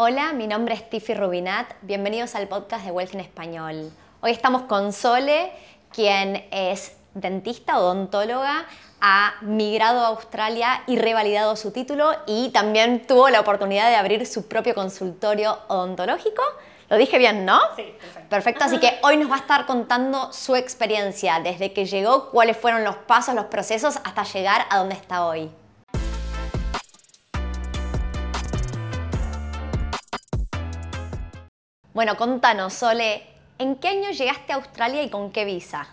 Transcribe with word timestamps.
Hola, 0.00 0.32
mi 0.32 0.46
nombre 0.46 0.76
es 0.76 0.88
Tiffy 0.88 1.12
Rubinat. 1.12 1.72
Bienvenidos 1.82 2.36
al 2.36 2.46
podcast 2.46 2.84
de 2.84 2.92
Wealth 2.92 3.14
en 3.14 3.18
Español. 3.20 3.90
Hoy 4.20 4.30
estamos 4.30 4.62
con 4.62 4.92
Sole, 4.92 5.50
quien 5.92 6.46
es 6.52 6.96
dentista, 7.14 7.80
odontóloga, 7.80 8.64
ha 9.00 9.34
migrado 9.40 9.98
a 10.02 10.06
Australia 10.10 10.84
y 10.86 10.98
revalidado 11.00 11.56
su 11.56 11.72
título 11.72 12.12
y 12.28 12.50
también 12.50 13.08
tuvo 13.08 13.28
la 13.28 13.40
oportunidad 13.40 13.88
de 13.88 13.96
abrir 13.96 14.24
su 14.24 14.46
propio 14.46 14.72
consultorio 14.72 15.58
odontológico. 15.66 16.44
Lo 16.88 16.96
dije 16.96 17.18
bien, 17.18 17.44
¿no? 17.44 17.58
Sí, 17.74 17.82
perfecto. 17.82 18.28
Perfecto, 18.28 18.64
así 18.66 18.78
que 18.78 19.00
hoy 19.02 19.16
nos 19.16 19.28
va 19.28 19.34
a 19.34 19.40
estar 19.40 19.66
contando 19.66 20.32
su 20.32 20.54
experiencia 20.54 21.40
desde 21.40 21.72
que 21.72 21.86
llegó, 21.86 22.30
cuáles 22.30 22.56
fueron 22.56 22.84
los 22.84 22.94
pasos, 22.94 23.34
los 23.34 23.46
procesos 23.46 23.96
hasta 24.04 24.22
llegar 24.22 24.64
a 24.70 24.78
donde 24.78 24.94
está 24.94 25.26
hoy. 25.26 25.50
Bueno, 31.98 32.16
contanos, 32.16 32.74
Sole, 32.74 33.24
¿en 33.58 33.74
qué 33.74 33.88
año 33.88 34.10
llegaste 34.12 34.52
a 34.52 34.54
Australia 34.54 35.02
y 35.02 35.10
con 35.10 35.32
qué 35.32 35.44
visa? 35.44 35.88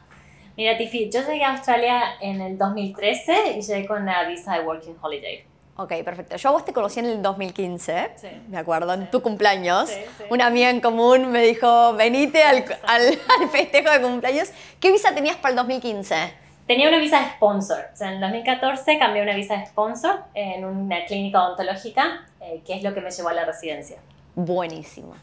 Mira, 0.56 0.78
Tiffy, 0.78 1.10
yo 1.10 1.22
llegué 1.22 1.44
a 1.44 1.54
Australia 1.54 2.00
en 2.22 2.42
el 2.42 2.60
2013 2.60 3.54
y 3.58 3.62
llegué 3.64 3.88
con 3.88 4.06
la 4.06 4.24
visa 4.28 4.54
de 4.54 4.60
Working 4.68 4.98
Holiday. 5.02 5.44
Ok, 5.78 5.94
perfecto. 6.04 6.36
Yo 6.36 6.50
a 6.50 6.52
vos 6.52 6.64
te 6.64 6.74
conocí 6.74 7.00
en 7.00 7.08
el 7.08 7.24
2015, 7.24 8.12
Sí. 8.18 8.28
me 8.50 8.60
acuerdo, 8.60 8.94
en 8.94 9.10
tu 9.10 9.24
cumpleaños. 9.24 9.90
Sí, 9.90 9.96
sí. 10.20 10.24
Una 10.30 10.46
amiga 10.46 10.70
en 10.70 10.80
común 10.80 11.32
me 11.32 11.42
dijo, 11.42 11.94
venite 11.96 12.44
al, 12.44 12.64
al- 12.86 13.20
al 13.42 13.50
festejo 13.50 13.90
de 13.90 14.00
cumpleaños. 14.00 14.50
¿Qué 14.80 14.92
visa 14.92 15.16
tenías 15.16 15.38
para 15.38 15.50
el 15.50 15.56
2015? 15.56 16.16
Tenía 16.68 16.88
una 16.88 17.00
visa 17.00 17.20
de 17.22 17.30
sponsor. 17.32 17.84
O 17.92 17.98
sea, 17.98 18.10
en 18.10 18.14
el 18.18 18.22
2014 18.22 19.00
cambié 19.00 19.24
una 19.24 19.34
visa 19.34 19.58
de 19.58 19.66
sponsor 19.66 20.20
en 20.36 20.66
una 20.66 21.04
clínica 21.06 21.44
odontológica, 21.44 22.28
eh, 22.42 22.62
que 22.64 22.76
es 22.76 22.84
lo 22.84 22.94
que 22.94 23.02
me 23.02 23.10
llevó 23.10 23.30
a 23.30 23.34
la 23.34 23.46
residencia. 23.46 23.98
Buenísimo. 24.36 25.16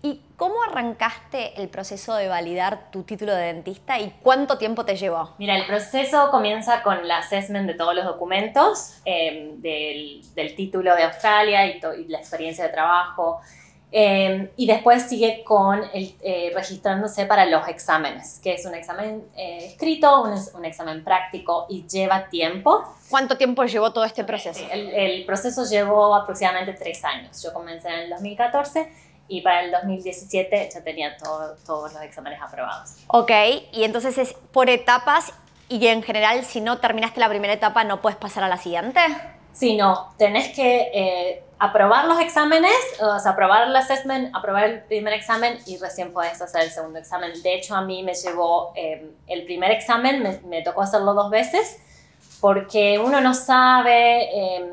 ¿Y 0.00 0.22
cómo 0.36 0.62
arrancaste 0.62 1.60
el 1.60 1.68
proceso 1.68 2.14
de 2.14 2.28
validar 2.28 2.90
tu 2.92 3.02
título 3.02 3.34
de 3.34 3.46
dentista 3.52 3.98
y 3.98 4.14
cuánto 4.22 4.56
tiempo 4.56 4.84
te 4.84 4.94
llevó? 4.96 5.34
Mira, 5.38 5.56
el 5.56 5.66
proceso 5.66 6.30
comienza 6.30 6.82
con 6.84 6.98
el 6.98 7.10
assessment 7.10 7.66
de 7.66 7.74
todos 7.74 7.94
los 7.96 8.04
documentos, 8.04 8.98
eh, 9.04 9.54
del, 9.56 10.22
del 10.36 10.54
título 10.54 10.94
de 10.94 11.02
Australia 11.02 11.66
y, 11.66 11.80
to- 11.80 11.94
y 11.94 12.04
la 12.06 12.18
experiencia 12.18 12.64
de 12.64 12.70
trabajo. 12.70 13.40
eh, 13.90 14.52
y 14.56 14.66
después 14.66 15.04
sigue 15.04 15.42
con 15.44 15.82
el, 15.94 16.14
eh, 16.20 16.52
registrándose 16.54 17.24
para 17.24 17.46
los 17.46 17.66
exámenes, 17.68 18.38
que 18.40 18.52
es 18.52 18.66
un 18.66 18.74
examen 18.74 19.24
eh, 19.34 19.64
escrito, 19.72 20.22
un, 20.54 20.64
examen 20.66 21.02
práctico 21.02 21.64
y 21.70 21.86
lleva 21.88 22.28
tiempo. 22.28 22.84
¿Cuánto 23.08 23.38
tiempo 23.38 23.64
llevó 23.64 23.90
todo 23.92 24.04
este 24.04 24.24
proceso? 24.24 24.62
El, 24.70 24.90
el 24.90 25.24
proceso 25.24 25.64
llevó 25.64 26.14
aproximadamente 26.14 26.74
tres 26.74 27.02
años. 27.02 27.42
Yo 27.42 27.52
comencé 27.54 27.88
en 27.88 28.00
el 28.00 28.10
2014 28.10 28.92
y 29.28 29.42
para 29.42 29.62
el 29.62 29.70
2017 29.70 30.70
ya 30.72 30.82
tenía 30.82 31.16
todo- 31.16 31.54
todos 31.66 31.92
los 31.92 32.02
exámenes 32.02 32.40
aprobados. 32.40 32.94
Ok, 33.08 33.30
y 33.72 33.84
entonces 33.84 34.16
es 34.18 34.32
por 34.52 34.70
etapas 34.70 35.32
y 35.68 35.86
en 35.86 36.02
general 36.02 36.44
si 36.44 36.60
no 36.60 36.78
terminaste 36.78 37.20
la 37.20 37.28
primera 37.28 37.52
etapa 37.52 37.84
no 37.84 38.00
puedes 38.00 38.16
pasar 38.18 38.42
a 38.44 38.48
la 38.48 38.56
siguiente. 38.56 39.00
Sí, 39.52 39.76
no, 39.76 40.14
tenés 40.16 40.54
que 40.54 40.90
eh, 40.94 41.42
aprobar 41.58 42.04
los 42.04 42.20
exámenes, 42.20 42.72
o 43.02 43.18
sea, 43.18 43.32
aprobar 43.32 43.66
el 43.66 43.74
assessment, 43.74 44.34
aprobar 44.34 44.64
el 44.64 44.80
primer 44.84 45.12
examen 45.14 45.58
y 45.66 45.76
recién 45.78 46.12
podés 46.12 46.40
hacer 46.40 46.62
el 46.62 46.70
segundo 46.70 46.98
examen. 47.00 47.32
De 47.42 47.54
hecho, 47.54 47.74
a 47.74 47.82
mí 47.82 48.02
me 48.04 48.14
llevó 48.14 48.72
eh, 48.76 49.10
el 49.26 49.44
primer 49.44 49.72
examen, 49.72 50.22
me, 50.22 50.38
me 50.46 50.62
tocó 50.62 50.82
hacerlo 50.82 51.12
dos 51.12 51.28
veces, 51.30 51.78
porque 52.40 53.00
uno 53.00 53.20
no 53.20 53.34
sabe 53.34 54.28
eh, 54.58 54.70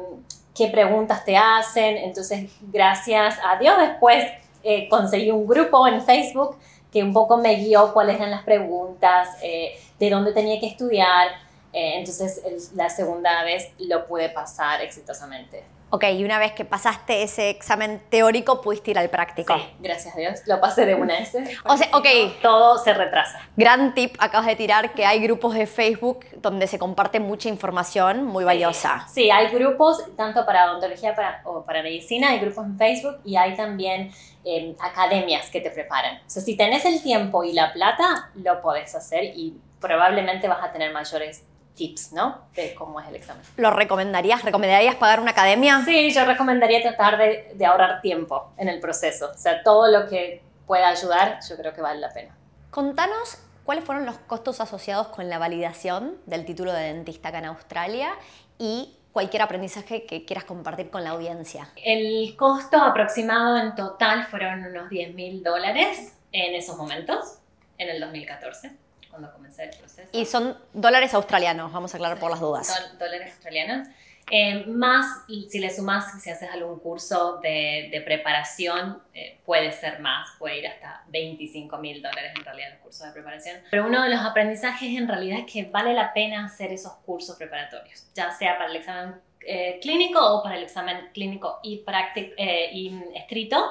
qué 0.56 0.68
preguntas 0.68 1.26
te 1.26 1.36
hacen, 1.36 1.98
entonces 1.98 2.52
gracias 2.62 3.40
a 3.44 3.58
Dios 3.58 3.78
después 3.80 4.24
eh, 4.66 4.90
conseguí 4.90 5.30
un 5.32 5.46
grupo 5.46 5.88
en 5.88 6.02
Facebook 6.02 6.58
que 6.92 7.04
un 7.04 7.14
poco 7.14 7.38
me 7.38 7.56
guió 7.56 7.94
cuáles 7.94 8.16
eran 8.16 8.32
las 8.32 8.44
preguntas, 8.44 9.30
eh, 9.44 9.80
de 10.00 10.10
dónde 10.10 10.34
tenía 10.34 10.60
que 10.60 10.68
estudiar. 10.68 11.28
Eh, 11.72 12.00
entonces 12.00 12.42
la 12.74 12.90
segunda 12.90 13.44
vez 13.44 13.70
lo 13.80 14.08
pude 14.08 14.30
pasar 14.30 14.82
exitosamente. 14.82 15.64
Ok, 15.92 16.04
y 16.12 16.24
una 16.24 16.40
vez 16.40 16.52
que 16.54 16.66
pasaste 16.66 17.24
ese 17.24 17.50
examen 17.50 18.02
teórico 18.10 18.62
pudiste 18.62 18.92
ir 18.92 19.00
al 19.00 19.10
práctico. 19.10 19.56
Sí, 19.56 19.62
gracias 19.80 20.16
a 20.16 20.20
Dios, 20.20 20.42
lo 20.46 20.60
pasé 20.60 20.86
de 20.86 20.96
una 20.96 21.20
vez. 21.20 21.34
O 21.64 21.78
sea, 21.78 21.88
ok. 21.94 22.08
Todo 22.42 22.78
se 22.78 22.94
retrasa. 22.94 23.40
Gran 23.56 23.94
tip 23.94 24.16
acabas 24.20 24.48
de 24.48 24.56
tirar 24.56 24.94
que 24.94 25.06
hay 25.06 25.20
grupos 25.20 25.54
de 25.54 25.68
Facebook 25.68 26.26
donde 26.38 26.68
se 26.68 26.80
comparte 26.80 27.20
mucha 27.20 27.50
información 27.50 28.26
muy 28.26 28.44
valiosa. 28.44 29.08
Sí, 29.08 29.30
hay 29.30 29.48
grupos, 29.48 30.04
tanto 30.18 30.46
para 30.46 30.72
odontología 30.72 31.16
para, 31.16 31.42
o 31.46 31.64
para 31.64 31.82
medicina, 31.84 32.30
hay 32.30 32.40
grupos 32.40 32.66
en 32.66 32.78
Facebook 32.78 33.18
y 33.24 33.36
hay 33.36 33.56
también 33.56 34.12
eh, 34.44 34.76
academias 34.80 35.50
que 35.50 35.62
te 35.62 35.72
preparan. 35.72 36.18
O 36.18 36.30
sea, 36.30 36.42
si 36.42 36.58
tenés 36.58 36.86
el 36.86 37.02
tiempo 37.02 37.44
y 37.44 37.54
la 37.54 37.72
plata, 37.74 38.32
lo 38.36 38.62
podés 38.62 38.94
hacer 38.96 39.24
y 39.24 39.56
probablemente 39.80 40.48
vas 40.48 40.64
a 40.64 40.72
tener 40.72 40.92
mayores 40.92 41.46
tips, 41.76 42.14
¿no? 42.14 42.42
De 42.56 42.74
cómo 42.74 43.00
es 43.00 43.08
el 43.08 43.16
examen. 43.16 43.44
¿Lo 43.58 43.72
recomendarías? 43.72 44.44
¿Recomendarías 44.44 44.96
pagar 44.96 45.20
una 45.20 45.32
academia? 45.32 45.84
Sí, 45.86 46.12
yo 46.12 46.26
recomendaría 46.26 46.82
tratar 46.82 47.18
de, 47.18 47.52
de 47.54 47.66
ahorrar 47.66 48.02
tiempo 48.02 48.52
en 48.58 48.70
el 48.70 48.80
proceso. 48.80 49.32
O 49.34 49.38
sea, 49.38 49.62
todo 49.64 49.92
lo 49.92 50.08
que 50.08 50.42
pueda 50.66 50.90
ayudar, 50.90 51.40
yo 51.48 51.56
creo 51.58 51.74
que 51.74 51.82
vale 51.82 52.00
la 52.00 52.12
pena. 52.12 52.36
Contanos 52.72 53.38
cuáles 53.64 53.84
fueron 53.84 54.06
los 54.06 54.18
costos 54.20 54.62
asociados 54.62 55.08
con 55.08 55.30
la 55.30 55.38
validación 55.38 56.18
del 56.26 56.46
título 56.46 56.72
de 56.72 56.94
dentista 56.94 57.30
acá 57.30 57.40
en 57.40 57.46
Australia 57.46 58.16
y 58.58 58.98
cualquier 59.12 59.44
aprendizaje 59.44 60.06
que 60.06 60.26
quieras 60.26 60.44
compartir 60.44 60.90
con 60.90 61.04
la 61.04 61.12
audiencia. 61.12 61.70
El 61.84 62.36
costo 62.36 62.78
aproximado 62.78 63.58
en 63.58 63.74
total 63.74 64.26
fueron 64.26 64.66
unos 64.66 64.90
10 64.90 65.16
mil 65.16 65.42
dólares 65.42 66.18
en 66.32 66.54
esos 66.54 66.76
momentos, 66.78 67.40
en 67.78 67.90
el 67.90 68.02
2014, 68.02 68.72
cuando 69.16 69.34
comencé 69.34 69.64
el 69.64 69.78
proceso. 69.78 70.10
Y 70.12 70.26
son 70.26 70.58
dólares 70.74 71.14
australianos, 71.14 71.72
vamos 71.72 71.94
a 71.94 71.98
aclarar 71.98 72.20
por 72.20 72.30
las 72.30 72.40
dudas. 72.40 72.98
Dólares 73.00 73.34
australianos. 73.34 73.88
Eh, 74.32 74.66
más, 74.66 75.24
si 75.28 75.60
le 75.60 75.70
sumas, 75.70 76.20
si 76.22 76.32
haces 76.32 76.50
algún 76.50 76.80
curso 76.80 77.40
de, 77.44 77.90
de 77.92 78.02
preparación, 78.02 79.02
eh, 79.14 79.40
puede 79.46 79.72
ser 79.72 80.00
más, 80.00 80.30
puede 80.40 80.60
ir 80.60 80.68
hasta 80.68 81.04
25 81.10 81.78
mil 81.78 82.02
dólares 82.02 82.34
en 82.36 82.44
realidad 82.44 82.74
el 82.74 82.80
curso 82.80 83.06
de 83.06 83.12
preparación. 83.12 83.62
Pero 83.70 83.86
uno 83.86 84.02
de 84.04 84.10
los 84.10 84.20
aprendizajes 84.22 84.98
en 84.98 85.08
realidad 85.08 85.40
es 85.40 85.52
que 85.52 85.66
vale 85.66 85.94
la 85.94 86.12
pena 86.14 86.46
hacer 86.46 86.74
esos 86.74 86.94
cursos 87.06 87.38
preparatorios, 87.38 88.08
ya 88.16 88.32
sea 88.32 88.58
para 88.58 88.72
el 88.72 88.78
examen 88.78 89.16
eh, 89.42 89.80
clínico 89.80 90.20
o 90.20 90.42
para 90.42 90.58
el 90.58 90.64
examen 90.64 91.10
clínico 91.14 91.60
y, 91.62 91.84
práctico, 91.84 92.34
eh, 92.38 92.72
y 92.74 93.00
escrito. 93.14 93.64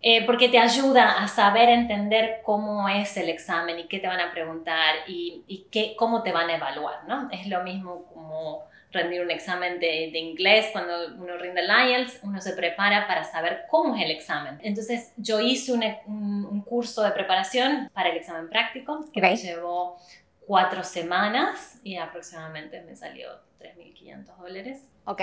Eh, 0.00 0.24
porque 0.26 0.48
te 0.48 0.58
ayuda 0.58 1.22
a 1.22 1.28
saber 1.28 1.68
entender 1.68 2.40
cómo 2.44 2.88
es 2.88 3.16
el 3.16 3.28
examen 3.28 3.78
y 3.80 3.88
qué 3.88 3.98
te 3.98 4.06
van 4.06 4.20
a 4.20 4.30
preguntar 4.32 4.94
y, 5.06 5.42
y 5.48 5.66
qué, 5.70 5.94
cómo 5.96 6.22
te 6.22 6.32
van 6.32 6.48
a 6.50 6.56
evaluar, 6.56 7.04
¿no? 7.08 7.28
Es 7.32 7.46
lo 7.48 7.62
mismo 7.64 8.04
como 8.14 8.62
rendir 8.90 9.20
un 9.20 9.30
examen 9.30 9.78
de, 9.80 10.08
de 10.12 10.18
inglés, 10.18 10.68
cuando 10.72 10.94
uno 11.18 11.36
rinde 11.36 11.60
el 11.60 11.68
IELTS, 11.68 12.20
uno 12.22 12.40
se 12.40 12.54
prepara 12.54 13.06
para 13.06 13.22
saber 13.24 13.64
cómo 13.68 13.94
es 13.96 14.02
el 14.02 14.10
examen. 14.10 14.58
Entonces 14.62 15.12
yo 15.18 15.40
hice 15.40 15.72
un, 15.72 15.84
un- 16.06 16.46
un 16.46 16.62
curso 16.62 17.02
de 17.02 17.10
preparación 17.10 17.90
para 17.92 18.08
el 18.08 18.16
examen 18.16 18.48
práctico 18.48 19.04
que 19.12 19.20
me 19.20 19.32
Ok. 19.32 19.38
llevó 19.40 19.98
cuatro 20.46 20.82
semanas 20.84 21.80
y 21.84 21.96
aproximadamente 21.96 22.80
me 22.80 22.96
salió 22.96 23.28
3.500 23.58 24.38
dólares. 24.38 24.82
Ok, 25.04 25.20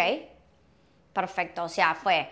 perfecto. 1.15 1.63
O 1.63 1.69
sea, 1.69 1.95
fue. 1.95 2.29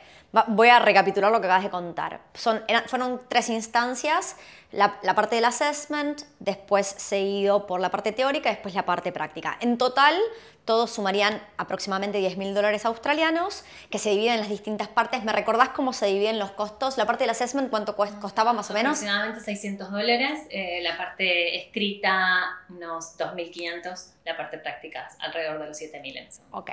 Voy 0.48 0.68
a 0.70 0.80
recapitular 0.80 1.32
lo 1.32 1.40
que 1.40 1.46
acabas 1.46 1.64
de 1.64 1.70
contar. 1.70 2.20
Son, 2.34 2.62
fueron 2.88 3.22
tres 3.28 3.50
instancias: 3.50 4.36
la, 4.72 4.98
la 5.02 5.16
parte 5.16 5.36
del 5.36 5.46
assessment, 5.46 6.22
después 6.40 6.86
seguido 6.86 7.66
por 7.66 7.80
la 7.80 7.90
parte 7.90 8.12
teórica, 8.12 8.50
después 8.50 8.76
la 8.76 8.86
parte 8.86 9.12
práctica. 9.12 9.58
En 9.60 9.78
total, 9.78 10.16
todos 10.66 10.92
sumarían 10.92 11.42
aproximadamente 11.58 12.20
10 12.20 12.38
mil 12.38 12.54
dólares 12.54 12.86
australianos, 12.86 13.64
que 13.90 14.00
se 14.00 14.12
dividen 14.12 14.36
en 14.36 14.40
las 14.40 14.50
distintas 14.50 14.88
partes. 14.88 15.24
¿Me 15.24 15.34
recordás 15.34 15.70
cómo 15.70 15.94
se 15.94 16.06
dividen 16.06 16.40
los 16.40 16.52
costos? 16.52 16.98
La 16.98 17.06
parte 17.06 17.24
del 17.24 17.32
assessment, 17.32 17.70
¿cuánto 17.70 17.96
costaba 17.96 18.54
más 18.54 18.70
o 18.70 18.74
menos? 18.74 18.98
Aproximadamente 18.98 19.42
600 19.42 19.92
dólares, 19.92 20.42
eh, 20.50 20.80
la 20.82 20.98
parte 20.98 21.58
escrita 21.58 22.62
unos 22.70 23.18
2.500, 23.18 24.14
la 24.26 24.38
parte 24.38 24.58
práctica 24.58 25.10
alrededor 25.20 25.60
de 25.60 25.68
los 25.68 25.78
7.000 25.78 26.18
en 26.18 26.28
ese 26.28 26.42
momento. 26.42 26.58
Ok. 26.58 26.72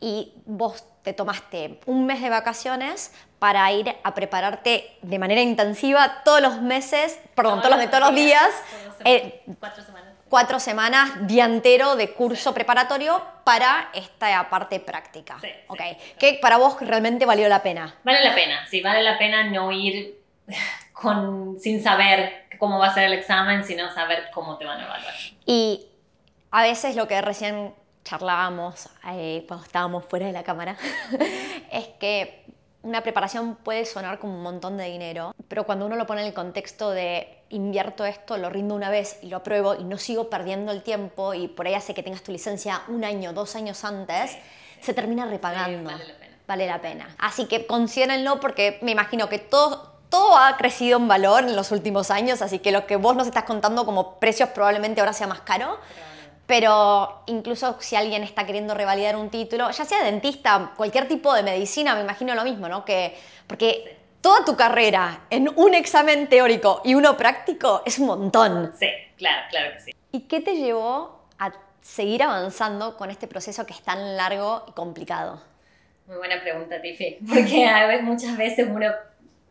Y 0.00 0.32
vos 0.44 0.84
te 1.02 1.12
tomaste 1.12 1.78
un 1.86 2.06
mes 2.06 2.20
de 2.20 2.30
vacaciones 2.30 3.12
para 3.38 3.70
ir 3.72 3.94
a 4.02 4.14
prepararte 4.14 4.98
de 5.02 5.18
manera 5.18 5.40
intensiva 5.40 6.22
todos 6.24 6.40
los 6.40 6.60
meses, 6.60 7.18
perdón, 7.34 7.62
todos 7.62 7.76
los, 7.76 7.90
todos 7.90 8.00
los 8.00 8.14
días, 8.14 8.50
eh, 9.04 9.42
cuatro 9.60 9.84
semanas. 9.84 10.17
Cuatro 10.28 10.60
semanas, 10.60 11.26
día 11.26 11.44
entero 11.44 11.96
de 11.96 12.12
curso 12.12 12.54
preparatorio 12.54 13.22
para 13.44 13.90
esta 13.94 14.48
parte 14.50 14.80
práctica. 14.80 15.38
Sí, 15.40 15.48
sí. 15.48 15.54
Ok. 15.68 15.80
Que 16.18 16.38
para 16.40 16.56
vos 16.58 16.76
realmente 16.80 17.26
valió 17.26 17.48
la 17.48 17.62
pena. 17.62 17.94
Vale 18.04 18.24
la 18.24 18.34
pena, 18.34 18.66
sí, 18.68 18.80
vale 18.80 19.02
la 19.02 19.18
pena 19.18 19.44
no 19.44 19.72
ir 19.72 20.18
con, 20.92 21.58
sin 21.60 21.82
saber 21.82 22.46
cómo 22.58 22.78
va 22.78 22.88
a 22.88 22.94
ser 22.94 23.04
el 23.04 23.12
examen, 23.12 23.64
sino 23.64 23.92
saber 23.92 24.30
cómo 24.32 24.58
te 24.58 24.64
van 24.64 24.80
a 24.80 24.84
evaluar. 24.84 25.14
Y 25.46 25.86
a 26.50 26.62
veces 26.62 26.96
lo 26.96 27.06
que 27.08 27.20
recién 27.20 27.74
charlábamos 28.04 28.88
eh, 29.06 29.44
cuando 29.46 29.66
estábamos 29.66 30.04
fuera 30.06 30.26
de 30.26 30.32
la 30.32 30.42
cámara 30.42 30.76
es 31.70 31.88
que 32.00 32.44
una 32.82 33.02
preparación 33.02 33.56
puede 33.56 33.84
sonar 33.84 34.18
como 34.18 34.34
un 34.34 34.42
montón 34.42 34.76
de 34.76 34.84
dinero, 34.84 35.34
pero 35.48 35.64
cuando 35.64 35.86
uno 35.86 35.96
lo 35.96 36.06
pone 36.06 36.20
en 36.20 36.28
el 36.28 36.34
contexto 36.34 36.90
de 36.90 37.42
invierto 37.50 38.04
esto, 38.04 38.36
lo 38.36 38.50
rindo 38.50 38.74
una 38.74 38.90
vez 38.90 39.18
y 39.22 39.28
lo 39.28 39.38
apruebo 39.38 39.74
y 39.74 39.84
no 39.84 39.98
sigo 39.98 40.30
perdiendo 40.30 40.70
el 40.72 40.82
tiempo 40.82 41.34
y 41.34 41.48
por 41.48 41.66
ahí 41.66 41.74
hace 41.74 41.94
que 41.94 42.02
tengas 42.02 42.22
tu 42.22 42.32
licencia 42.32 42.82
un 42.88 43.04
año, 43.04 43.32
dos 43.32 43.56
años 43.56 43.84
antes, 43.84 44.36
se 44.80 44.94
termina 44.94 45.26
repagando. 45.26 45.90
vale 45.90 46.06
la 46.06 46.14
pena. 46.14 46.36
Vale 46.46 46.66
la 46.66 46.80
pena. 46.80 47.16
Así 47.18 47.46
que 47.46 47.66
considérenlo 47.66 48.40
porque 48.40 48.78
me 48.80 48.92
imagino 48.92 49.28
que 49.28 49.38
todo, 49.38 49.92
todo 50.08 50.36
ha 50.36 50.56
crecido 50.56 50.98
en 50.98 51.08
valor 51.08 51.44
en 51.44 51.56
los 51.56 51.72
últimos 51.72 52.10
años, 52.10 52.42
así 52.42 52.60
que 52.60 52.70
lo 52.70 52.86
que 52.86 52.96
vos 52.96 53.16
nos 53.16 53.26
estás 53.26 53.44
contando 53.44 53.84
como 53.84 54.18
precios 54.18 54.50
probablemente 54.50 55.00
ahora 55.00 55.12
sea 55.12 55.26
más 55.26 55.40
caro. 55.40 55.78
Pero 55.78 56.08
incluso 57.26 57.76
si 57.80 57.94
alguien 57.94 58.22
está 58.22 58.46
queriendo 58.46 58.74
revalidar 58.74 59.16
un 59.16 59.28
título, 59.28 59.70
ya 59.70 59.84
sea 59.84 60.02
dentista, 60.02 60.72
cualquier 60.76 61.06
tipo 61.06 61.34
de 61.34 61.42
medicina, 61.42 61.94
me 61.94 62.00
imagino 62.00 62.34
lo 62.34 62.42
mismo, 62.42 62.68
¿no? 62.68 62.84
Que, 62.84 63.16
porque 63.46 63.98
toda 64.22 64.44
tu 64.44 64.56
carrera 64.56 65.26
en 65.28 65.50
un 65.56 65.74
examen 65.74 66.26
teórico 66.26 66.80
y 66.84 66.94
uno 66.94 67.16
práctico 67.16 67.82
es 67.84 67.98
un 67.98 68.06
montón. 68.06 68.72
Sí, 68.78 68.88
claro, 69.18 69.42
claro 69.50 69.74
que 69.74 69.80
sí. 69.80 69.90
¿Y 70.10 70.20
qué 70.22 70.40
te 70.40 70.56
llevó 70.56 71.26
a 71.38 71.52
seguir 71.82 72.22
avanzando 72.22 72.96
con 72.96 73.10
este 73.10 73.26
proceso 73.26 73.66
que 73.66 73.74
es 73.74 73.82
tan 73.82 74.16
largo 74.16 74.64
y 74.68 74.72
complicado? 74.72 75.42
Muy 76.06 76.16
buena 76.16 76.40
pregunta, 76.40 76.80
Tiffy, 76.80 77.18
porque 77.28 77.66
a 77.66 77.86
veces, 77.86 78.04
muchas 78.04 78.36
veces 78.38 78.66
uno 78.70 78.90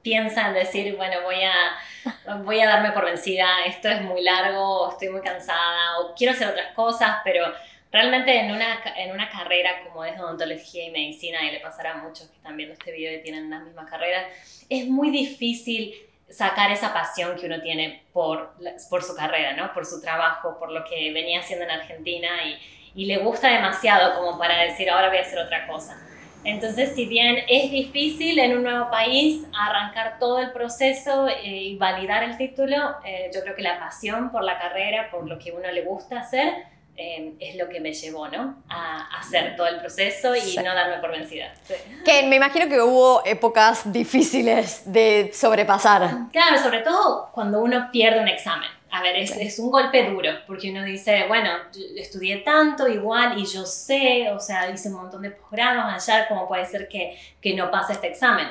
piensa 0.01 0.47
en 0.47 0.53
decir, 0.53 0.95
bueno, 0.95 1.21
voy 1.23 1.43
a, 1.43 2.37
voy 2.43 2.59
a 2.59 2.67
darme 2.67 2.91
por 2.91 3.05
vencida, 3.05 3.65
esto 3.65 3.89
es 3.89 4.01
muy 4.01 4.21
largo, 4.21 4.91
estoy 4.91 5.09
muy 5.09 5.21
cansada, 5.21 5.99
o 5.99 6.15
quiero 6.15 6.33
hacer 6.33 6.47
otras 6.47 6.73
cosas, 6.73 7.17
pero 7.23 7.45
realmente 7.91 8.39
en 8.39 8.51
una, 8.51 8.79
en 8.95 9.11
una 9.11 9.29
carrera 9.29 9.83
como 9.83 10.05
es 10.05 10.19
odontología 10.19 10.85
y 10.85 10.91
medicina, 10.91 11.43
y 11.43 11.51
le 11.51 11.59
pasará 11.59 11.93
a 11.93 11.97
muchos 11.97 12.27
que 12.29 12.37
están 12.37 12.55
viendo 12.57 12.73
este 12.73 12.91
video 12.91 13.19
y 13.19 13.23
tienen 13.23 13.49
las 13.49 13.63
mismas 13.63 13.89
carreras, 13.89 14.25
es 14.69 14.87
muy 14.87 15.09
difícil 15.09 15.93
sacar 16.29 16.71
esa 16.71 16.93
pasión 16.93 17.37
que 17.37 17.45
uno 17.45 17.61
tiene 17.61 18.03
por, 18.11 18.53
por 18.89 19.03
su 19.03 19.15
carrera, 19.15 19.53
¿no? 19.53 19.73
por 19.73 19.85
su 19.85 20.01
trabajo, 20.01 20.57
por 20.59 20.71
lo 20.71 20.83
que 20.83 21.11
venía 21.13 21.39
haciendo 21.39 21.65
en 21.65 21.71
Argentina 21.71 22.27
y, 22.45 22.57
y 22.95 23.05
le 23.05 23.17
gusta 23.17 23.49
demasiado 23.49 24.15
como 24.19 24.37
para 24.37 24.63
decir, 24.63 24.89
ahora 24.89 25.09
voy 25.09 25.19
a 25.19 25.21
hacer 25.21 25.39
otra 25.39 25.67
cosa. 25.67 25.97
Entonces, 26.43 26.93
si 26.95 27.05
bien 27.05 27.37
es 27.49 27.71
difícil 27.71 28.39
en 28.39 28.55
un 28.55 28.63
nuevo 28.63 28.89
país 28.89 29.43
arrancar 29.53 30.17
todo 30.19 30.39
el 30.39 30.51
proceso 30.51 31.27
eh, 31.27 31.41
y 31.43 31.75
validar 31.77 32.23
el 32.23 32.37
título, 32.37 32.95
eh, 33.05 33.29
yo 33.33 33.41
creo 33.41 33.55
que 33.55 33.61
la 33.61 33.79
pasión 33.79 34.31
por 34.31 34.43
la 34.43 34.57
carrera, 34.57 35.09
por 35.11 35.27
lo 35.27 35.37
que 35.39 35.51
uno 35.51 35.69
le 35.71 35.81
gusta 35.81 36.19
hacer, 36.19 36.53
eh, 36.95 37.33
es 37.39 37.55
lo 37.57 37.67
que 37.69 37.79
me 37.79 37.93
llevó, 37.93 38.27
¿no? 38.29 38.55
A 38.69 39.19
hacer 39.19 39.55
todo 39.55 39.67
el 39.67 39.79
proceso 39.79 40.35
y 40.35 40.39
Sí. 40.41 40.57
no 40.57 40.73
darme 40.73 40.97
por 40.97 41.11
vencida. 41.11 41.53
Sí. 41.63 41.73
Que 42.05 42.23
me 42.23 42.37
imagino 42.37 42.67
que 42.67 42.81
hubo 42.81 43.21
épocas 43.25 43.91
difíciles 43.91 44.81
de 44.91 45.29
sobrepasar. 45.33 46.09
Claro, 46.31 46.57
sobre 46.57 46.79
todo 46.79 47.29
cuando 47.33 47.59
uno 47.61 47.89
pierde 47.91 48.19
un 48.21 48.27
examen. 48.27 48.69
A 48.89 49.01
ver, 49.01 49.17
es, 49.17 49.35
es 49.35 49.59
un 49.59 49.69
golpe 49.69 50.09
duro, 50.09 50.31
porque 50.47 50.71
uno 50.71 50.83
dice, 50.83 51.25
bueno, 51.27 51.49
yo 51.73 51.81
estudié 52.01 52.37
tanto 52.37 52.87
igual 52.87 53.37
y 53.37 53.45
yo 53.45 53.65
sé, 53.65 54.29
o 54.31 54.39
sea, 54.39 54.69
hice 54.69 54.89
un 54.89 54.95
montón 54.95 55.21
de 55.23 55.31
posgrados 55.31 55.85
allá, 55.93 56.27
¿cómo 56.27 56.47
puede 56.47 56.65
ser 56.65 56.87
que, 56.87 57.17
que 57.41 57.53
no 57.53 57.69
pase 57.69 57.93
este 57.93 58.07
examen? 58.07 58.47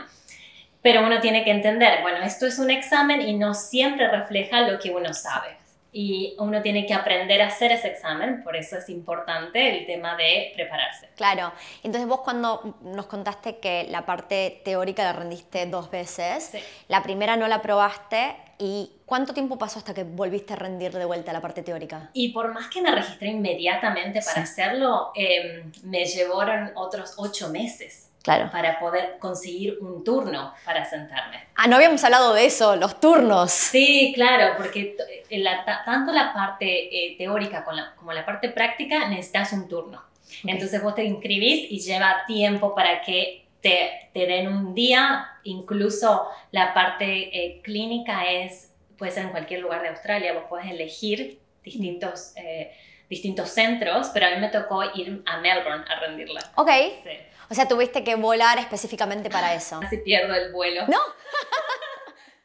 Pero 0.82 1.02
uno 1.04 1.20
tiene 1.20 1.42
que 1.42 1.50
entender, 1.50 2.02
bueno, 2.02 2.18
esto 2.22 2.46
es 2.46 2.58
un 2.58 2.70
examen 2.70 3.22
y 3.22 3.34
no 3.34 3.54
siempre 3.54 4.08
refleja 4.08 4.60
lo 4.60 4.78
que 4.78 4.90
uno 4.90 5.12
sabe. 5.14 5.56
Y 5.98 6.34
uno 6.38 6.60
tiene 6.60 6.84
que 6.84 6.92
aprender 6.92 7.40
a 7.40 7.46
hacer 7.46 7.72
ese 7.72 7.88
examen, 7.88 8.44
por 8.44 8.54
eso 8.54 8.76
es 8.76 8.90
importante 8.90 9.78
el 9.78 9.86
tema 9.86 10.14
de 10.14 10.52
prepararse. 10.54 11.08
Claro. 11.16 11.52
Entonces 11.82 12.06
vos 12.06 12.20
cuando 12.20 12.76
nos 12.82 13.06
contaste 13.06 13.56
que 13.60 13.86
la 13.88 14.04
parte 14.04 14.60
teórica 14.62 15.04
la 15.04 15.14
rendiste 15.14 15.64
dos 15.64 15.90
veces, 15.90 16.50
Sí. 16.52 16.58
la 16.88 17.02
primera 17.02 17.36
no 17.38 17.48
la 17.48 17.62
probaste 17.62 18.36
y 18.58 18.90
¿cuánto 19.06 19.32
tiempo 19.32 19.56
pasó 19.56 19.78
hasta 19.78 19.94
que 19.94 20.04
volviste 20.04 20.52
a 20.52 20.56
rendir 20.56 20.92
de 20.92 21.06
vuelta 21.06 21.32
la 21.32 21.40
parte 21.40 21.62
teórica? 21.62 22.10
Y 22.12 22.28
por 22.28 22.52
más 22.52 22.66
que 22.68 22.82
me 22.82 22.90
registré 22.94 23.28
inmediatamente 23.28 24.20
para 24.20 24.42
hacerlo, 24.42 25.12
eh, 25.14 25.64
me 25.82 26.04
llevaron 26.04 26.72
otros 26.74 27.14
ocho 27.16 27.48
meses 27.48 28.10
Claro. 28.26 28.50
para 28.50 28.80
poder 28.80 29.18
conseguir 29.20 29.78
un 29.80 30.02
turno 30.02 30.52
para 30.64 30.84
sentarme. 30.84 31.44
Ah, 31.54 31.68
no 31.68 31.76
habíamos 31.76 32.02
hablado 32.02 32.34
de 32.34 32.44
eso, 32.46 32.74
los 32.74 32.98
turnos. 33.00 33.52
Sí, 33.52 34.10
claro, 34.16 34.54
porque 34.56 34.96
la- 35.30 35.64
ta- 35.64 35.82
tanto 35.84 36.10
la 36.12 36.34
parte 36.34 36.66
eh, 36.66 37.14
teórica 37.16 37.64
con 37.64 37.76
la- 37.76 37.94
como 37.94 38.12
la 38.12 38.26
parte 38.26 38.48
práctica 38.48 39.08
necesitas 39.08 39.52
un 39.52 39.68
turno. 39.68 40.02
Entonces 40.44 40.82
vos 40.82 40.96
te 40.96 41.04
inscribís 41.04 41.70
y 41.70 41.78
lleva 41.78 42.24
tiempo 42.26 42.74
para 42.74 43.00
que 43.02 43.46
te, 43.60 44.10
te 44.12 44.26
den 44.26 44.48
un 44.48 44.74
día, 44.74 45.28
incluso 45.44 46.28
la 46.50 46.74
parte 46.74 47.04
eh, 47.32 47.60
clínica 47.62 48.28
es, 48.28 48.72
puede 48.98 49.12
ser 49.12 49.22
en 49.26 49.30
cualquier 49.30 49.60
lugar 49.60 49.82
de 49.82 49.88
Australia, 49.90 50.32
vos 50.32 50.44
puedes 50.48 50.68
elegir 50.68 51.38
distintos, 51.62 52.32
eh, 52.36 52.72
distintos 53.08 53.50
centros, 53.50 54.10
pero 54.12 54.26
a 54.26 54.30
mí 54.30 54.36
me 54.40 54.48
tocó 54.48 54.82
ir 54.96 55.22
a 55.26 55.36
Melbourne 55.38 55.84
a 55.88 56.00
rendirla. 56.00 56.40
Ok. 56.56 56.70
Sí. 57.04 57.10
O 57.50 57.54
sea, 57.54 57.68
tuviste 57.68 58.02
que 58.02 58.14
volar 58.16 58.58
específicamente 58.58 59.30
para 59.30 59.54
eso. 59.54 59.80
Casi 59.80 59.98
pierdo 59.98 60.34
el 60.34 60.52
vuelo. 60.52 60.86
No. 60.88 60.98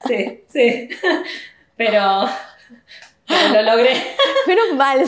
Sí, 0.07 0.43
sí. 0.49 0.89
Pero, 1.77 2.27
pero 3.27 3.49
lo 3.53 3.61
logré. 3.61 3.93
Menos 4.47 4.73
mal. 4.73 5.03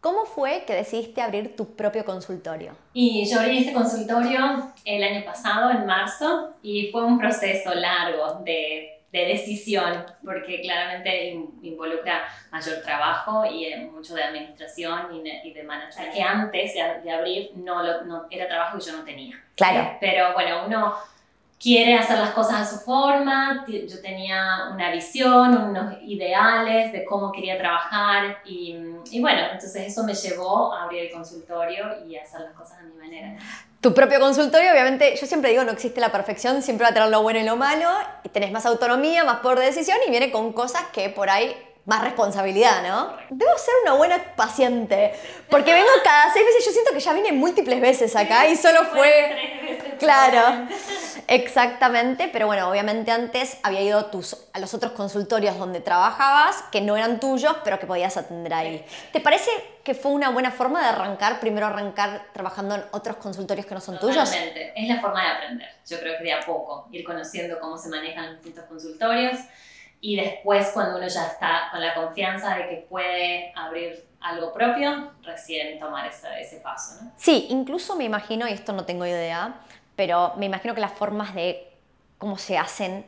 ¿Cómo 0.00 0.24
fue 0.24 0.64
que 0.64 0.74
decidiste 0.74 1.20
abrir 1.20 1.56
tu 1.56 1.74
propio 1.74 2.04
consultorio? 2.04 2.76
Y 2.92 3.28
yo 3.28 3.40
abrí 3.40 3.58
este 3.58 3.72
consultorio 3.72 4.72
el 4.84 5.02
año 5.02 5.24
pasado, 5.24 5.70
en 5.70 5.86
marzo, 5.86 6.54
y 6.62 6.90
fue 6.92 7.04
un 7.04 7.18
proceso 7.18 7.74
largo 7.74 8.42
de, 8.44 9.01
de 9.12 9.26
decisión, 9.26 10.06
porque 10.24 10.62
claramente 10.62 11.30
in- 11.30 11.50
involucra 11.62 12.24
mayor 12.50 12.80
trabajo 12.82 13.44
y 13.44 13.66
eh, 13.66 13.76
mucho 13.92 14.14
de 14.14 14.22
administración 14.24 15.14
y 15.14 15.22
de, 15.22 15.40
y 15.44 15.52
de 15.52 15.62
management, 15.62 16.14
que 16.14 16.22
antes 16.22 16.74
de, 16.74 17.00
de 17.04 17.10
abrir 17.12 17.50
no, 17.56 17.82
lo, 17.82 18.04
no 18.04 18.26
era 18.30 18.48
trabajo 18.48 18.78
que 18.78 18.84
yo 18.84 18.96
no 18.96 19.04
tenía. 19.04 19.38
Claro. 19.54 19.98
Pero 20.00 20.32
bueno, 20.32 20.64
uno 20.66 20.94
quiere 21.62 21.94
hacer 21.94 22.18
las 22.18 22.30
cosas 22.30 22.54
a 22.54 22.64
su 22.64 22.80
forma, 22.84 23.64
yo 23.68 24.02
tenía 24.02 24.70
una 24.74 24.90
visión, 24.90 25.56
unos 25.56 25.94
ideales 26.02 26.92
de 26.92 27.04
cómo 27.04 27.30
quería 27.30 27.56
trabajar 27.56 28.38
y, 28.44 28.76
y 29.12 29.20
bueno, 29.20 29.42
entonces 29.52 29.86
eso 29.86 30.02
me 30.02 30.12
llevó 30.12 30.74
a 30.74 30.82
abrir 30.82 31.02
el 31.02 31.12
consultorio 31.12 32.04
y 32.08 32.16
a 32.16 32.22
hacer 32.22 32.40
las 32.40 32.52
cosas 32.54 32.78
a 32.80 32.82
mi 32.82 32.94
manera. 32.94 33.36
Tu 33.80 33.94
propio 33.94 34.18
consultorio, 34.18 34.72
obviamente, 34.72 35.14
yo 35.14 35.26
siempre 35.26 35.50
digo, 35.50 35.62
no 35.62 35.70
existe 35.70 36.00
la 36.00 36.10
perfección, 36.10 36.62
siempre 36.62 36.84
va 36.84 36.90
a 36.90 36.94
tener 36.94 37.08
lo 37.08 37.22
bueno 37.22 37.38
y 37.38 37.44
lo 37.44 37.56
malo, 37.56 37.88
y 38.24 38.28
tenés 38.28 38.50
más 38.50 38.66
autonomía, 38.66 39.22
más 39.24 39.38
poder 39.38 39.60
de 39.60 39.66
decisión, 39.66 39.98
y 40.06 40.10
viene 40.10 40.32
con 40.32 40.52
cosas 40.52 40.82
que 40.92 41.10
por 41.10 41.30
ahí 41.30 41.56
más 41.84 42.02
responsabilidad, 42.04 42.82
¿no? 42.82 43.16
Debo 43.30 43.58
ser 43.58 43.74
una 43.82 43.94
buena 43.94 44.22
paciente, 44.36 45.12
porque 45.50 45.72
vengo 45.72 45.88
cada 46.04 46.32
seis 46.32 46.44
meses, 46.44 46.64
yo 46.64 46.70
siento 46.70 46.92
que 46.92 47.00
ya 47.00 47.12
vine 47.12 47.32
múltiples 47.32 47.80
veces 47.80 48.14
acá 48.14 48.46
y 48.46 48.56
solo 48.56 48.84
fue... 48.84 49.88
Claro, 49.98 50.66
exactamente, 51.34 52.28
pero 52.32 52.46
bueno, 52.46 52.68
obviamente 52.68 53.10
antes 53.10 53.58
había 53.62 53.80
ido 53.80 53.98
a, 53.98 54.10
tus, 54.10 54.36
a 54.52 54.58
los 54.58 54.74
otros 54.74 54.92
consultorios 54.92 55.58
donde 55.58 55.80
trabajabas, 55.80 56.62
que 56.70 56.80
no 56.80 56.96
eran 56.96 57.20
tuyos, 57.20 57.56
pero 57.64 57.78
que 57.78 57.86
podías 57.86 58.16
atender 58.16 58.52
ahí. 58.52 58.84
¿Te 59.12 59.20
parece 59.20 59.50
que 59.82 59.94
fue 59.94 60.12
una 60.12 60.30
buena 60.30 60.50
forma 60.50 60.80
de 60.82 60.88
arrancar, 60.88 61.40
primero 61.40 61.66
arrancar 61.66 62.26
trabajando 62.32 62.74
en 62.74 62.84
otros 62.92 63.16
consultorios 63.16 63.66
que 63.66 63.74
no 63.74 63.80
son 63.80 63.98
tuyos? 63.98 64.24
Totalmente. 64.30 64.72
Es 64.76 64.88
la 64.88 65.00
forma 65.00 65.22
de 65.22 65.28
aprender. 65.28 65.68
Yo 65.88 65.98
creo 65.98 66.18
que 66.18 66.24
de 66.24 66.32
a 66.32 66.40
poco, 66.40 66.88
ir 66.92 67.04
conociendo 67.04 67.58
cómo 67.58 67.78
se 67.78 67.88
manejan 67.88 68.34
distintos 68.34 68.64
consultorios 68.64 69.38
y 70.00 70.16
después 70.16 70.70
cuando 70.74 70.98
uno 70.98 71.06
ya 71.06 71.26
está 71.28 71.68
con 71.70 71.80
la 71.80 71.94
confianza 71.94 72.56
de 72.56 72.68
que 72.68 72.76
puede 72.88 73.52
abrir 73.56 74.04
algo 74.20 74.52
propio, 74.52 75.12
recién 75.22 75.78
tomar 75.78 76.06
ese, 76.06 76.28
ese 76.40 76.56
paso, 76.58 77.02
¿no? 77.02 77.12
Sí, 77.16 77.46
incluso 77.50 77.96
me 77.96 78.04
imagino, 78.04 78.46
y 78.48 78.52
esto 78.52 78.72
no 78.72 78.84
tengo 78.84 79.06
idea, 79.06 79.54
pero 79.96 80.34
me 80.36 80.46
imagino 80.46 80.74
que 80.74 80.80
las 80.80 80.92
formas 80.92 81.34
de 81.34 81.68
cómo 82.18 82.38
se 82.38 82.56
hacen 82.58 83.04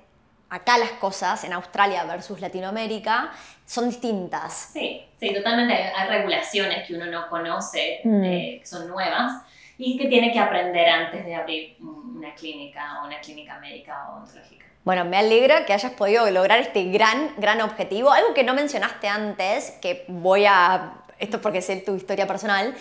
acá 0.50 0.79
las 0.79 0.91
cosas 0.93 1.43
en 1.45 1.53
Australia 1.53 2.05
versus 2.05 2.41
Latinoamérica 2.41 3.33
son 3.67 3.88
distintas. 3.88 4.71
Sí, 4.73 5.03
sí, 5.19 5.35
totalmente. 5.35 5.75
Hay, 5.75 6.09
regulaciones 6.09 6.87
que 6.87 6.95
uno 6.95 7.07
no 7.07 7.29
conoce, 7.29 8.00
Mm. 8.05 8.25
eh, 8.25 8.57
que 8.61 8.67
son 8.67 8.87
nuevas 8.88 9.43
y 9.79 9.99
que 9.99 10.07
tiene 10.07 10.33
que 10.33 10.38
aprender 10.38 10.88
antes 10.88 11.25
de 11.25 11.35
abrir 11.35 11.76
un- 11.81 12.19
una 12.19 12.35
clínica 12.35 13.00
o 13.03 13.07
una 13.07 13.21
clínica 13.21 13.59
médica 13.59 14.11
o 14.11 14.19
ontológica. 14.21 14.64
Bueno, 14.85 15.05
me 15.07 15.17
alegra 15.17 15.64
que 15.64 15.73
hayas 15.73 15.93
podido 15.93 16.31
lograr 16.31 16.59
este 16.61 16.85
gran, 16.85 17.35
gran 17.38 17.61
objetivo. 17.62 18.12
Algo 18.12 18.35
que 18.35 18.45
no 18.45 18.53
mencionaste 18.55 19.09
antes, 19.09 19.71
que 19.81 20.05
voy 20.09 20.45
a... 20.47 20.93
Esto 21.19 21.37
es 21.38 21.43
porque 21.43 21.62
sé 21.62 21.76
tu 21.79 21.95
historia 21.97 22.26
personal, 22.26 22.75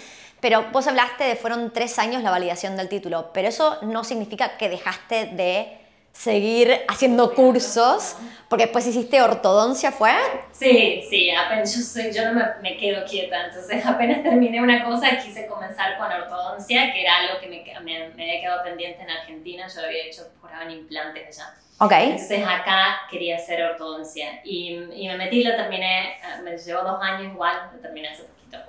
pero 0.43 0.65
vos 0.73 0.85
hablaste 0.87 1.23
de 1.23 1.35
fueron 1.37 1.71
tres 1.71 1.97
años 1.99 2.21
la 2.21 2.29
validación 2.29 2.75
del 2.75 2.89
título, 2.89 3.31
pero 3.33 3.47
eso 3.47 3.77
no 3.81 4.03
significa 4.03 4.57
que 4.57 4.67
dejaste 4.67 5.27
de 5.27 5.77
seguir 6.11 6.81
haciendo 6.89 7.33
cursos, 7.33 8.17
porque 8.49 8.65
después 8.65 8.85
hiciste 8.85 9.21
ortodoncia, 9.21 9.93
¿fue? 9.93 10.11
Sí, 10.51 11.01
sí, 11.09 11.31
apenas, 11.31 11.73
yo, 11.73 11.81
soy, 11.81 12.11
yo 12.11 12.25
no 12.25 12.33
me, 12.33 12.43
me, 12.61 12.75
quedo 12.75 13.05
quieta, 13.05 13.45
entonces 13.45 13.85
apenas 13.85 14.21
terminé 14.21 14.61
una 14.61 14.83
cosa 14.83 15.17
quise 15.17 15.47
comenzar 15.47 15.97
con 15.97 16.11
ortodoncia, 16.11 16.91
que 16.91 17.03
era 17.03 17.19
algo 17.19 17.39
que 17.39 17.47
me, 17.47 17.63
me, 17.79 18.09
me 18.09 18.23
había 18.23 18.41
quedado 18.41 18.63
pendiente 18.65 19.01
en 19.01 19.11
Argentina, 19.11 19.65
yo 19.73 19.81
había 19.81 20.03
hecho 20.03 20.23
por 20.41 20.51
en 20.51 20.71
implantes 20.71 21.39
allá. 21.39 21.55
Okay. 21.79 22.11
Entonces 22.11 22.45
acá 22.45 22.99
quería 23.09 23.37
hacer 23.37 23.63
ortodoncia 23.63 24.41
y, 24.43 24.73
y 24.93 25.07
me 25.07 25.15
metí, 25.15 25.41
lo 25.41 25.55
terminé, 25.55 26.17
me 26.43 26.57
llevó 26.57 26.81
dos 26.83 27.01
años 27.01 27.31
igual, 27.31 27.71
lo 27.73 27.79
terminé 27.79 28.09
hace 28.09 28.23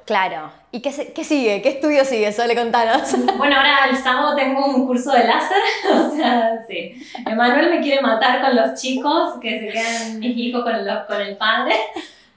Claro. 0.04 0.50
¿Y 0.70 0.80
qué, 0.80 1.12
qué 1.14 1.24
sigue? 1.24 1.62
¿Qué 1.62 1.70
estudio 1.70 2.04
sigue? 2.04 2.32
Sole, 2.32 2.54
contanos. 2.54 3.14
Bueno, 3.36 3.56
ahora 3.56 3.86
el 3.90 3.96
sábado 3.96 4.36
tengo 4.36 4.66
un 4.66 4.86
curso 4.86 5.12
de 5.12 5.24
láser, 5.24 5.62
o 5.92 6.10
sea, 6.14 6.64
sí. 6.68 6.94
Emanuel 7.26 7.70
me 7.70 7.80
quiere 7.80 8.02
matar 8.02 8.40
con 8.40 8.56
los 8.56 8.80
chicos, 8.80 9.34
que 9.40 9.60
se 9.60 9.68
quedan 9.68 10.18
mis 10.18 10.36
hijos 10.36 10.62
con, 10.62 10.84
los, 10.84 11.04
con 11.06 11.20
el 11.20 11.36
padre. 11.36 11.74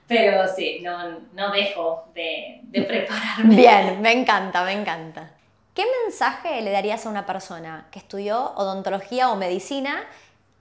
Pero 0.07 0.47
sí, 0.47 0.79
no, 0.81 1.19
no 1.33 1.51
dejo 1.51 2.07
de, 2.13 2.61
de 2.63 2.81
prepararme. 2.83 3.55
Bien, 3.55 4.01
me 4.01 4.13
encanta, 4.13 4.63
me 4.63 4.71
encanta. 4.71 5.31
¿Qué 5.73 5.83
mensaje 6.03 6.61
le 6.61 6.71
darías 6.71 7.05
a 7.05 7.09
una 7.09 7.25
persona 7.25 7.87
que 7.91 7.99
estudió 7.99 8.53
odontología 8.55 9.29
o 9.29 9.35
medicina 9.35 10.03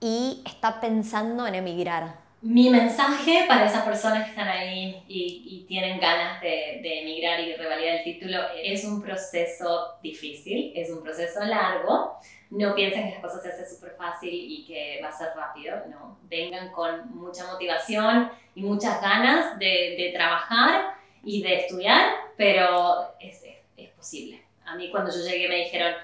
y 0.01 0.43
está 0.45 0.81
pensando 0.81 1.47
en 1.47 1.55
emigrar? 1.55 2.26
Mi 2.43 2.69
mensaje 2.69 3.47
para 3.49 3.65
esas 3.65 3.83
personas 3.83 4.25
que 4.25 4.31
están 4.31 4.47
ahí 4.47 5.03
y, 5.09 5.43
y 5.47 5.65
tienen 5.67 5.99
ganas 5.99 6.41
de, 6.43 6.81
de, 6.83 7.01
emigrar 7.01 7.41
y 7.41 7.55
revalidar 7.55 7.97
el 7.97 8.05
título 8.05 8.39
es 8.63 8.85
un 8.85 9.01
proceso 9.03 9.95
difícil, 10.03 10.73
es 10.77 10.91
un 10.91 11.03
proceso 11.03 11.43
largo. 11.45 12.19
No 12.51 12.75
piensen 12.75 13.09
que 13.09 13.15
las 13.15 13.23
cosas 13.23 13.43
se 13.43 13.49
hacen 13.49 13.67
súper 13.67 13.97
fácil 13.97 14.31
y 14.33 14.65
que 14.67 15.01
va 15.03 15.09
a 15.09 15.13
ser 15.13 15.29
rápido, 15.35 15.77
no. 15.89 16.19
Vengan 16.25 16.71
con 16.73 17.11
mucha 17.17 17.51
motivación 17.51 18.31
y 18.55 18.63
muchas 18.63 19.01
ganas 19.01 19.59
de, 19.59 19.97
de 19.99 20.13
trabajar 20.15 20.95
y 21.25 21.43
de 21.43 21.61
estudiar, 21.61 22.13
pero 22.37 23.15
es, 23.19 23.43
es 23.77 23.91
posible. 23.91 24.45
A 24.67 24.77
mí 24.77 24.91
cuando 24.91 25.11
yo 25.11 25.27
llegué 25.27 25.49
me 25.49 25.57
dijeron, 25.57 25.95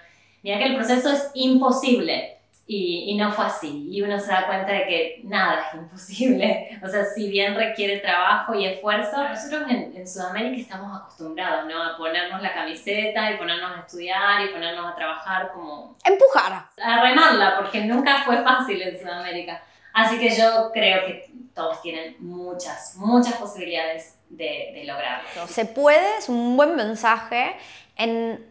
mira 0.43 0.59
que 0.59 0.65
el 0.65 0.77
proceso 0.77 1.13
es 1.13 1.31
imposible 1.35 2.39
y, 2.65 3.11
y, 3.11 3.17
no 3.17 3.33
fue 3.33 3.47
así. 3.47 3.89
Y 3.91 4.03
uno 4.03 4.19
se 4.21 4.29
da 4.29 4.47
cuenta 4.47 4.73
de 4.73 4.87
que 4.87 5.21
nada 5.25 5.67
es 5.67 5.75
imposible. 5.75 6.81
O 6.83 6.89
sea, 6.89 7.05
si 7.05 7.29
bien 7.29 7.57
requiere 7.57 7.99
trabajo 7.99 8.55
y 8.55 8.67
esfuerzo, 8.67 9.23
nosotros 9.29 9.63
en, 9.69 9.93
en, 9.97 10.07
Sudamérica 10.07 10.61
estamos 10.61 11.01
acostumbrados, 11.01 11.67
¿no? 11.67 11.83
A 11.83 11.97
ponernos 11.97 12.41
la 12.41 12.55
camiseta 12.55 13.33
y 13.33 13.37
ponernos 13.37 13.77
a 13.77 13.81
estudiar 13.81 14.45
y 14.45 14.53
ponernos 14.53 14.93
a 14.93 14.95
trabajar 14.95 15.51
como... 15.53 15.97
Empujar. 16.05 16.67
A 16.83 17.03
remarla, 17.03 17.57
porque 17.59 17.81
nunca 17.81 18.23
fue 18.25 18.43
fácil 18.43 18.81
en 18.81 18.99
Sudamérica. 18.99 19.61
Así 19.93 20.19
que 20.19 20.31
yo 20.31 20.71
creo 20.73 21.05
que 21.07 21.31
todos 21.55 21.83
tienen 21.83 22.17
muchas, 22.21 22.97
muchas 22.97 23.35
posibilidades 23.35 24.19
de, 24.31 24.71
de 24.73 24.85
lograrlo. 24.87 25.47
Se 25.47 25.67
puede, 25.67 26.17
es 26.19 26.29
un 26.29 26.57
buen 26.57 26.77
mensaje. 26.77 27.57
En 27.97 28.45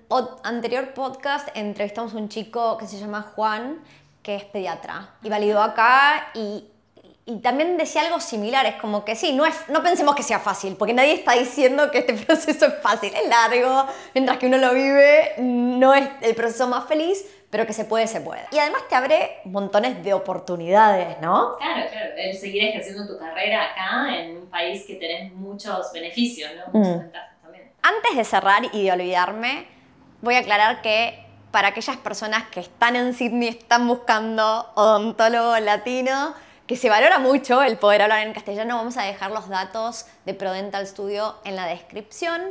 anterior 0.43 0.93
podcast 0.93 1.49
entrevistamos 1.55 2.13
a 2.13 2.17
un 2.17 2.29
chico 2.29 2.77
que 2.77 2.85
se 2.85 2.99
llama 2.99 3.23
Juan, 3.35 3.79
que 4.23 4.35
es 4.35 4.43
pediatra 4.43 5.15
y 5.23 5.29
validó 5.29 5.61
acá 5.61 6.29
y, 6.33 6.65
y, 7.25 7.39
también 7.39 7.77
decía 7.77 8.01
algo 8.01 8.19
similar, 8.19 8.65
es 8.65 8.75
como 8.75 9.03
que 9.03 9.15
sí, 9.15 9.33
no, 9.33 9.45
es, 9.45 9.55
no 9.69 9.81
pensemos 9.81 10.15
que 10.15 10.23
sea 10.23 10.39
fácil, 10.39 10.75
porque 10.75 10.93
nadie 10.93 11.13
está 11.13 11.33
diciendo 11.33 11.89
que 11.91 11.99
este 11.99 12.13
proceso 12.25 12.65
es 12.67 12.73
fácil, 12.81 13.13
es 13.13 13.27
largo, 13.27 13.87
mientras 14.13 14.37
que 14.37 14.47
uno 14.47 14.57
lo 14.57 14.73
vive, 14.73 15.33
no 15.39 15.93
es 15.93 16.07
el 16.21 16.35
proceso 16.35 16.67
más 16.67 16.85
feliz, 16.85 17.25
pero 17.51 17.67
que 17.67 17.73
se 17.73 17.85
puede, 17.85 18.07
se 18.07 18.21
puede. 18.21 18.41
Y 18.51 18.59
además 18.59 18.83
te 18.87 18.95
abre 18.95 19.41
montones 19.43 20.01
de 20.03 20.13
oportunidades, 20.13 21.19
¿no? 21.21 21.57
Claro, 21.57 21.89
claro, 21.91 22.11
el 22.15 22.35
seguir 22.35 22.63
ejerciendo 22.63 23.05
tu 23.05 23.19
carrera 23.19 23.71
acá 23.71 24.17
en 24.17 24.37
un 24.37 24.49
país 24.49 24.85
que 24.85 24.95
tenés 24.95 25.33
muchos 25.33 25.91
beneficios, 25.91 26.49
¿no? 26.55 26.79
Muchas 26.79 26.95
mm. 26.95 26.99
ventajas 27.01 27.41
también. 27.41 27.71
Antes 27.83 28.15
de 28.15 28.23
cerrar 28.23 28.63
y 28.71 28.83
de 28.83 28.91
olvidarme, 28.93 29.67
voy 30.21 30.35
a 30.35 30.39
aclarar 30.39 30.81
que 30.81 31.30
para 31.51 31.69
aquellas 31.69 31.97
personas 31.97 32.43
que 32.47 32.61
están 32.61 32.95
en 32.95 33.13
Sydney, 33.13 33.49
están 33.49 33.87
buscando 33.87 34.71
odontólogo 34.75 35.57
latino, 35.59 36.33
que 36.65 36.77
se 36.77 36.89
valora 36.89 37.19
mucho 37.19 37.61
el 37.61 37.77
poder 37.77 38.01
hablar 38.01 38.25
en 38.25 38.33
castellano, 38.33 38.77
vamos 38.77 38.97
a 38.97 39.03
dejar 39.03 39.31
los 39.31 39.49
datos 39.49 40.05
de 40.25 40.33
ProDental 40.33 40.87
Studio 40.87 41.35
en 41.43 41.57
la 41.57 41.65
descripción. 41.65 42.41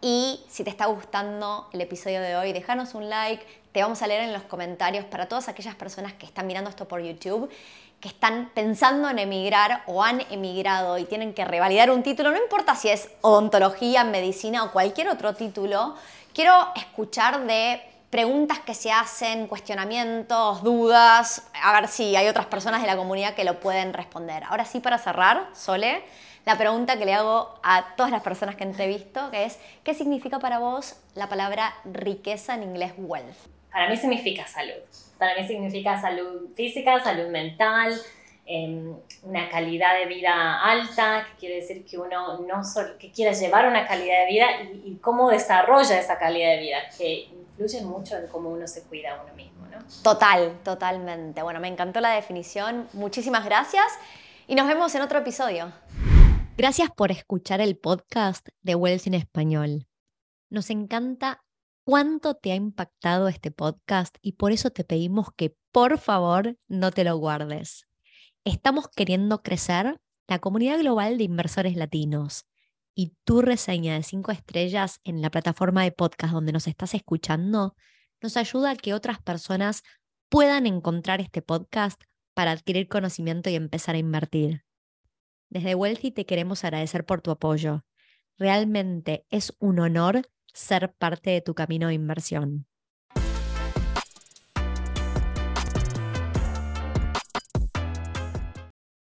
Y 0.00 0.44
si 0.48 0.62
te 0.62 0.70
está 0.70 0.86
gustando 0.86 1.68
el 1.72 1.80
episodio 1.80 2.20
de 2.20 2.36
hoy, 2.36 2.52
déjanos 2.52 2.94
un 2.94 3.08
like, 3.08 3.44
te 3.72 3.82
vamos 3.82 4.02
a 4.02 4.06
leer 4.06 4.22
en 4.22 4.32
los 4.32 4.42
comentarios 4.42 5.04
para 5.06 5.26
todas 5.26 5.48
aquellas 5.48 5.74
personas 5.74 6.12
que 6.12 6.26
están 6.26 6.46
mirando 6.46 6.70
esto 6.70 6.86
por 6.86 7.00
YouTube, 7.00 7.50
que 7.98 8.08
están 8.08 8.50
pensando 8.54 9.08
en 9.08 9.18
emigrar 9.18 9.82
o 9.86 10.04
han 10.04 10.20
emigrado 10.30 10.98
y 10.98 11.04
tienen 11.04 11.34
que 11.34 11.44
revalidar 11.44 11.90
un 11.90 12.02
título, 12.02 12.30
no 12.30 12.36
importa 12.36 12.76
si 12.76 12.90
es 12.90 13.08
odontología, 13.22 14.04
medicina 14.04 14.62
o 14.62 14.72
cualquier 14.72 15.08
otro 15.08 15.34
título, 15.34 15.96
quiero 16.34 16.68
escuchar 16.76 17.46
de 17.46 17.80
preguntas 18.14 18.60
que 18.60 18.74
se 18.74 18.92
hacen, 18.92 19.48
cuestionamientos, 19.48 20.62
dudas, 20.62 21.50
a 21.60 21.72
ver 21.72 21.88
si 21.88 22.14
hay 22.14 22.28
otras 22.28 22.46
personas 22.46 22.80
de 22.80 22.86
la 22.86 22.96
comunidad 22.96 23.34
que 23.34 23.42
lo 23.42 23.58
pueden 23.58 23.92
responder. 23.92 24.44
Ahora 24.44 24.64
sí, 24.64 24.78
para 24.78 24.98
cerrar, 24.98 25.48
Sole, 25.52 26.04
la 26.46 26.56
pregunta 26.56 26.96
que 26.96 27.06
le 27.06 27.12
hago 27.12 27.58
a 27.64 27.96
todas 27.96 28.12
las 28.12 28.22
personas 28.22 28.54
que 28.54 28.62
entrevisto, 28.62 29.32
que 29.32 29.46
es, 29.46 29.58
¿qué 29.82 29.94
significa 29.94 30.38
para 30.38 30.60
vos 30.60 30.94
la 31.16 31.28
palabra 31.28 31.74
riqueza 31.84 32.54
en 32.54 32.62
inglés 32.62 32.92
wealth? 32.96 33.34
Para 33.72 33.88
mí 33.88 33.96
significa 33.96 34.46
salud. 34.46 34.84
Para 35.18 35.34
mí 35.34 35.44
significa 35.48 36.00
salud 36.00 36.54
física, 36.54 37.02
salud 37.02 37.30
mental, 37.30 38.00
eh, 38.46 38.92
una 39.22 39.48
calidad 39.48 39.98
de 39.98 40.06
vida 40.06 40.60
alta, 40.60 41.26
que 41.30 41.38
quiere 41.38 41.54
decir 41.56 41.84
que 41.84 41.98
uno 41.98 42.38
no 42.40 42.64
solo, 42.64 42.98
que 42.98 43.10
quiera 43.10 43.32
llevar 43.32 43.66
una 43.66 43.86
calidad 43.86 44.20
de 44.20 44.26
vida 44.26 44.46
y, 44.62 44.92
y 44.92 44.96
cómo 44.96 45.30
desarrolla 45.30 45.98
esa 45.98 46.18
calidad 46.18 46.50
de 46.50 46.60
vida, 46.60 46.78
que 46.96 47.28
influye 47.32 47.82
mucho 47.82 48.16
en 48.16 48.26
cómo 48.28 48.50
uno 48.50 48.66
se 48.66 48.82
cuida 48.82 49.12
a 49.12 49.22
uno 49.22 49.34
mismo, 49.34 49.66
¿no? 49.66 49.78
Total, 50.02 50.58
totalmente. 50.62 51.42
Bueno, 51.42 51.60
me 51.60 51.68
encantó 51.68 52.00
la 52.00 52.10
definición. 52.10 52.88
Muchísimas 52.92 53.44
gracias 53.44 53.86
y 54.46 54.54
nos 54.54 54.66
vemos 54.66 54.94
en 54.94 55.02
otro 55.02 55.20
episodio. 55.20 55.72
Gracias 56.56 56.90
por 56.90 57.10
escuchar 57.10 57.60
el 57.60 57.76
podcast 57.76 58.48
de 58.62 58.74
Wells 58.74 59.06
en 59.06 59.14
Español. 59.14 59.86
Nos 60.50 60.70
encanta 60.70 61.42
cuánto 61.84 62.34
te 62.34 62.52
ha 62.52 62.54
impactado 62.54 63.28
este 63.28 63.50
podcast 63.50 64.16
y 64.20 64.32
por 64.32 64.52
eso 64.52 64.70
te 64.70 64.84
pedimos 64.84 65.28
que 65.36 65.56
por 65.72 65.98
favor 65.98 66.56
no 66.68 66.90
te 66.90 67.04
lo 67.04 67.16
guardes. 67.16 67.86
Estamos 68.46 68.88
queriendo 68.94 69.42
crecer 69.42 69.98
la 70.28 70.38
comunidad 70.38 70.78
global 70.78 71.16
de 71.16 71.24
inversores 71.24 71.76
latinos 71.76 72.44
y 72.94 73.16
tu 73.24 73.40
reseña 73.40 73.94
de 73.94 74.02
cinco 74.02 74.32
estrellas 74.32 75.00
en 75.02 75.22
la 75.22 75.30
plataforma 75.30 75.82
de 75.82 75.92
podcast 75.92 76.34
donde 76.34 76.52
nos 76.52 76.66
estás 76.66 76.92
escuchando 76.92 77.74
nos 78.20 78.36
ayuda 78.36 78.72
a 78.72 78.76
que 78.76 78.92
otras 78.92 79.18
personas 79.22 79.82
puedan 80.28 80.66
encontrar 80.66 81.22
este 81.22 81.40
podcast 81.40 82.02
para 82.34 82.50
adquirir 82.50 82.86
conocimiento 82.86 83.48
y 83.48 83.54
empezar 83.54 83.94
a 83.94 83.98
invertir. 83.98 84.66
Desde 85.48 85.74
Wealthy 85.74 86.10
te 86.10 86.26
queremos 86.26 86.64
agradecer 86.64 87.06
por 87.06 87.22
tu 87.22 87.30
apoyo. 87.30 87.86
Realmente 88.36 89.24
es 89.30 89.54
un 89.58 89.80
honor 89.80 90.28
ser 90.52 90.92
parte 90.92 91.30
de 91.30 91.40
tu 91.40 91.54
camino 91.54 91.88
de 91.88 91.94
inversión. 91.94 92.66